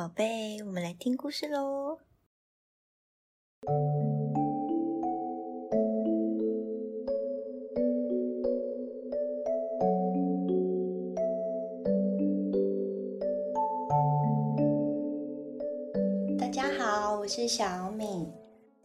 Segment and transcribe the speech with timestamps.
[0.00, 1.98] 宝贝，我们来听故事喽。
[16.38, 18.32] 大家好，我是小敏。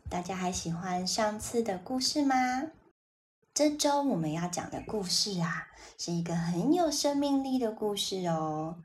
[0.09, 2.35] 大家还喜欢上次的故事吗？
[3.53, 8.83] 这周我们要讲的故事啊，是一个很有生命力的故事哦。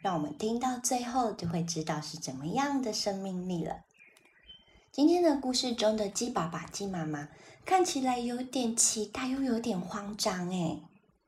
[0.00, 3.84] 让我们听到最后，就会知道是怎么样的生命力了。
[4.90, 7.28] 今天的故事中的鸡爸爸、鸡妈妈
[7.66, 10.48] 看起来有点期待，又有点慌张。
[10.48, 10.82] 诶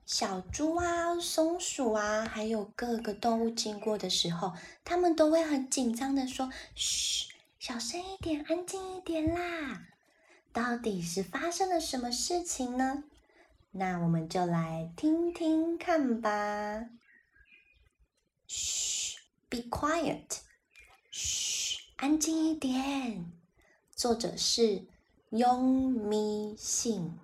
[0.06, 4.52] 小猪啊、松鼠啊，还有各个动物经过的时候，
[4.84, 7.28] 他们都会很紧张的说：“嘘，
[7.59, 9.83] 小声一点，安静一点啦。”
[10.52, 13.05] 到底是发生了什么事情呢？
[13.70, 16.86] 那我们就来听听看吧。
[18.55, 19.16] 嘘
[19.48, 20.41] ，Be quiet。
[21.11, 23.33] 嘘，安静一点。
[23.97, 24.84] 作者是
[25.31, 27.19] 雍咪信。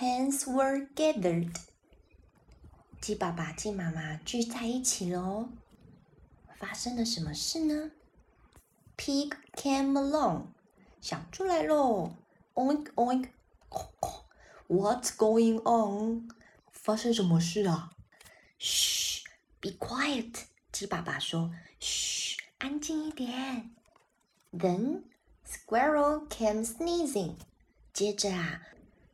[0.00, 1.54] Hands were gathered。
[3.00, 5.50] 鸡爸爸、鸡妈妈聚在一起喽。
[6.58, 7.92] 发生了什么事呢
[8.96, 10.46] ？Pig came along。
[11.00, 12.16] 想出来喽
[12.54, 13.30] ！Oink oink，What's
[15.16, 16.28] going on？
[16.72, 17.92] 发生什么事啊？
[18.58, 19.19] 嘘。
[19.60, 23.70] Be quiet，鸡爸爸说：“嘘，安静一点。”
[24.52, 25.02] Then
[25.46, 27.34] squirrel came sneezing。
[27.92, 28.62] 接着啊，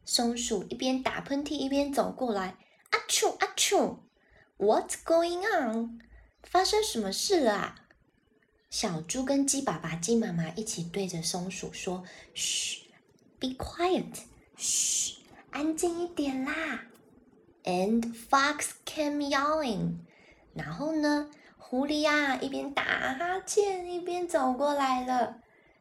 [0.05, 2.57] 松鼠一边打喷嚏一边走过来。
[2.91, 3.99] 阿丘阿丘
[4.59, 6.01] ，What's going on？
[6.45, 7.87] 发生什么事了啊？
[8.71, 12.87] 小猪跟鸡爸爸、鸡妈妈一起对着松鼠说：“嘘
[13.41, 14.21] ，Be quiet，
[14.57, 15.17] 嘘，
[15.51, 16.85] 安静一点啦。”
[17.65, 19.97] And fox came yelling。
[20.57, 25.37] 然后呢，狐狸呀一边打哈欠一边走过来了。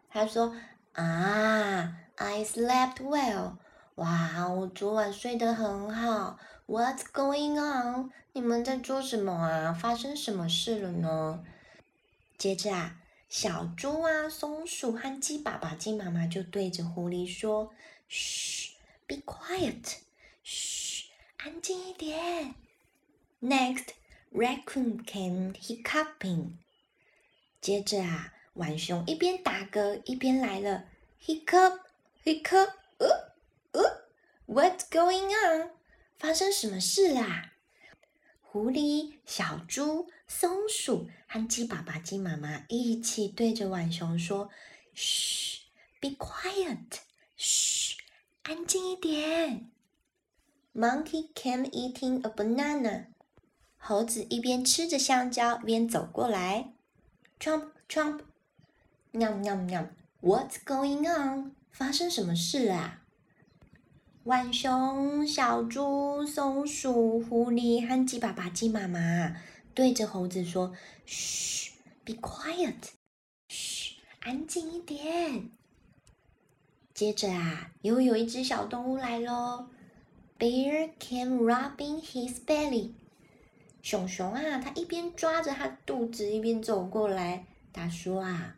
[0.09, 0.53] 他说
[0.91, 3.55] ：“啊，I slept well。
[3.95, 6.37] 哇，我昨晚睡得很好。
[6.67, 8.11] What's going on？
[8.33, 9.71] 你们在做什么啊？
[9.73, 11.43] 发生什么事了呢？”
[12.37, 12.97] 接着啊，
[13.29, 17.71] 小猪啊、松鼠和鸡爸爸、鸡妈妈就对着狐狸说
[18.09, 18.73] ：“嘘
[19.07, 19.99] ，Be quiet。
[20.43, 21.05] 嘘，
[21.37, 22.55] 安静一点。
[23.41, 23.85] Next。”
[24.35, 26.57] Raccoon came hiccuping。
[27.61, 30.89] 接着啊，浣熊一边打嗝一边来了
[31.23, 31.79] ，hiccup
[32.25, 33.33] hiccup，呃
[33.71, 34.03] 呃
[34.45, 35.71] ，What's going on？
[36.17, 37.53] 发生什么事啦？
[38.41, 44.49] 狐狸、小猪、松鼠和鸡爸爸、鸡妈妈一起对着浣熊说
[44.93, 45.61] ：“嘘
[46.01, 46.99] ，Be quiet，
[47.37, 47.95] 嘘，
[48.43, 49.71] 安静一点。”
[50.75, 53.14] Monkey came eating a banana。
[53.87, 56.73] 猴子一边吃着香蕉，一边走过来。
[57.39, 58.21] Trump Trump，
[59.11, 59.87] 喵喵喵
[60.23, 61.51] ，What's going on？
[61.69, 63.03] 发生什么事啊？
[64.23, 69.35] 浣熊、小猪、松鼠、狐狸和鸡爸爸、鸡妈妈
[69.75, 70.73] 对着猴子说
[71.05, 71.73] ：“嘘
[72.03, 72.73] ，Be quiet，
[73.49, 75.51] 嘘，安静一点。”
[76.95, 79.67] 接着啊，又有一只小动物来喽。
[80.39, 82.93] Bear came rubbing his belly。
[83.85, 87.45] 熊熊啊，他一边抓着他肚子，一边走过来。
[87.71, 88.55] 他说：“啊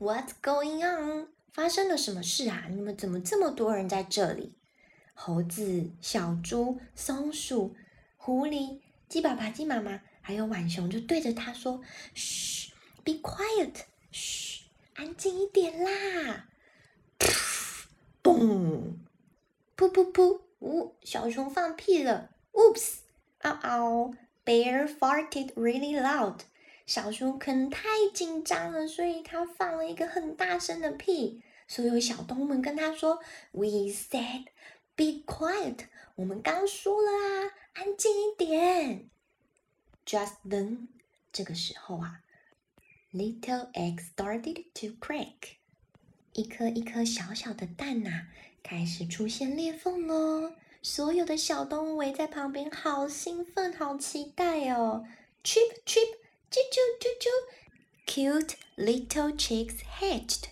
[0.00, 1.28] ，What's going on？
[1.52, 2.66] 发生了什么事啊？
[2.68, 4.56] 你们怎么这么多人在这里？”
[5.14, 7.76] 猴子、小猪、松鼠、
[8.16, 11.80] 狐狸、鸡爸爸、鸡妈妈，还有浣熊，就对着他说
[12.12, 12.72] ：“嘘
[13.04, 13.74] ，Be quiet，
[14.10, 14.64] 嘘，
[14.94, 16.48] 安静一点啦！”
[18.24, 18.94] 嘣，
[19.76, 22.30] 噗噗噗，呜，小熊放屁了。
[22.50, 22.96] Oops，
[23.42, 24.14] 嗷嗷。
[24.48, 26.38] Bear farted really loud。
[26.86, 31.42] 小熊可能太紧张了，所以他放了一个很大声的屁。
[31.66, 33.20] 所有小动物们跟他说
[33.52, 34.46] ：“We said
[34.96, 35.80] be quiet。”
[36.16, 39.10] 我们刚说了啊，安静一点。
[40.06, 40.86] Just then，
[41.30, 42.22] 这个时候啊
[43.12, 45.58] ，little egg started to crack。
[46.32, 48.28] 一颗一颗小小的蛋呐，
[48.62, 50.54] 开始出现裂缝喽。
[50.80, 55.04] 所有的小动物围在旁边，好兴奋，好期待哦
[55.42, 56.16] ！Chip chip，
[56.50, 57.28] 啾啾啾啾
[58.06, 60.44] ，Cute little chicks hatched，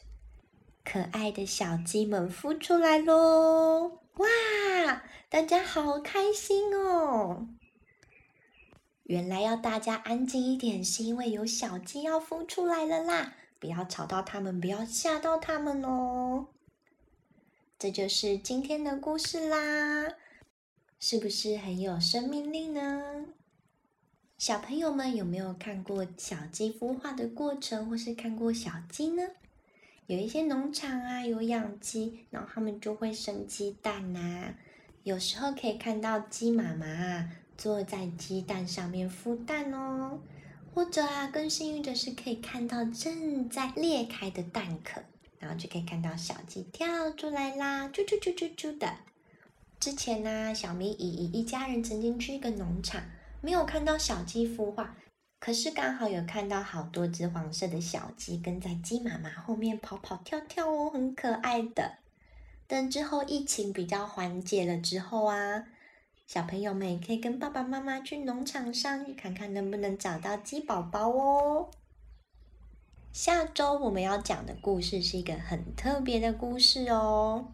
[0.84, 4.00] 可爱的小鸡们孵出来喽！
[4.17, 7.46] 哇，大家好开心哦！
[9.05, 13.34] 原来要大家安静一点，是因为有小鸡要孵出来了啦！
[13.61, 16.49] 不要吵到它们，不要吓到它们哦。
[17.78, 20.14] 这就是今天的故事啦，
[20.99, 23.26] 是不是很有生命力呢？
[24.38, 29.23] 小朋友们有没有看过小鸡孵化的过程，或是看过小鸡呢？
[30.06, 34.55] 有一些农场啊，有养鸡，然后他们就会生鸡蛋呐。
[35.02, 40.23] 有时候可以看到鸡妈妈啊坐在鸡蛋上面孵蛋哦，
[40.73, 45.02] 或者啊更幸运的是可以看到正在裂开的蛋壳，
[45.38, 48.93] 然后就可以看到小鸡跳出来啦，啾啾啾啾啾的。
[49.79, 53.03] 之前呢，小咪姨姨一家人曾经去一个农场。
[53.43, 54.97] 没有看到小鸡孵化，
[55.38, 61.99] 可是刚好有看到好多只黄色的小鸡跟在鸡妈妈后面跑跑跳跳哦，很可爱的。
[62.67, 65.67] 等之后疫情比较缓解了之后啊，
[66.27, 71.71] 小朋友们也可以跟爸爸妈妈去农场上看看能不能找到鸡宝宝哦。
[73.17, 77.47] 下周我们要讲的故事是一个很特别的故事哦，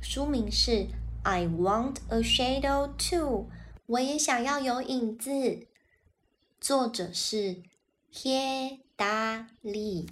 [0.00, 0.70] 书名是
[1.24, 3.40] 《I Want a Shadow Too》。
[3.86, 5.66] 我也想要有影子。
[6.60, 7.64] 作者是
[8.22, 10.08] 耶达利。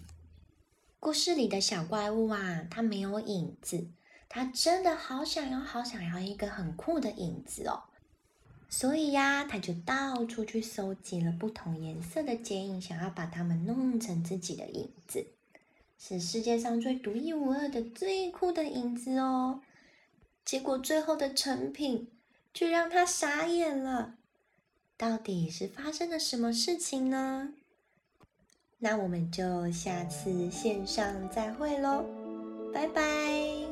[0.99, 3.87] 故事里的小怪物啊，它没有影子，
[4.29, 7.85] 它真的好想要、好想要一个很酷的影子哦。
[8.76, 15.26] 所以呀，他就到处去搜集了不同颜色的剪影，想要把它们弄成自己的影子，
[15.97, 19.61] 是世界上最独一无二的、最酷的影子哦。
[20.44, 22.09] 结果最后的成品。
[22.56, 24.15] 却让他傻眼了，
[24.97, 27.53] 到底是发生了什么事情呢？
[28.79, 32.05] 那我们就下次线上再会喽，
[32.73, 33.64] 拜拜。